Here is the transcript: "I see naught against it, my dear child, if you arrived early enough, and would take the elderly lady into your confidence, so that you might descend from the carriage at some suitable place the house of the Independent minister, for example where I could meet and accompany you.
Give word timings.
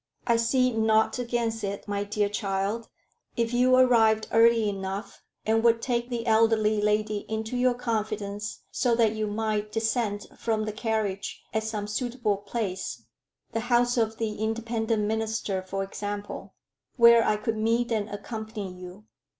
"I 0.25 0.35
see 0.37 0.71
naught 0.73 1.19
against 1.19 1.63
it, 1.63 1.87
my 1.87 2.03
dear 2.03 2.27
child, 2.27 2.89
if 3.37 3.53
you 3.53 3.75
arrived 3.75 4.27
early 4.31 4.67
enough, 4.67 5.21
and 5.45 5.63
would 5.63 5.79
take 5.79 6.09
the 6.09 6.25
elderly 6.25 6.81
lady 6.81 7.17
into 7.29 7.55
your 7.55 7.75
confidence, 7.75 8.61
so 8.71 8.95
that 8.95 9.11
you 9.13 9.27
might 9.27 9.71
descend 9.71 10.25
from 10.39 10.65
the 10.65 10.71
carriage 10.73 11.43
at 11.53 11.61
some 11.65 11.85
suitable 11.87 12.37
place 12.37 13.03
the 13.51 13.59
house 13.69 13.95
of 13.95 14.17
the 14.17 14.37
Independent 14.41 15.03
minister, 15.03 15.61
for 15.61 15.83
example 15.83 16.55
where 16.97 17.23
I 17.23 17.35
could 17.37 17.57
meet 17.57 17.91
and 17.91 18.09
accompany 18.09 18.73
you. 18.73 19.05